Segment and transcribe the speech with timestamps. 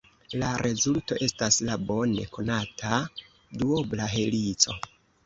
[0.43, 3.03] La rezulto estas la bone konata
[3.63, 4.77] duobla helico.